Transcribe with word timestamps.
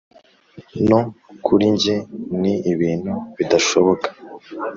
no 0.89 0.99
kuri 1.45 1.67
jye 1.81 1.95
ni 2.41 2.53
ibintu 2.71 3.13
bidashoboka. 3.37 4.07